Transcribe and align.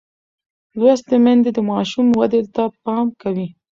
لوستې 0.79 1.15
میندې 1.23 1.51
د 1.53 1.59
ماشوم 1.69 2.07
ودې 2.19 2.41
ته 2.55 2.63
پام 2.83 3.07
کوي. 3.21 3.47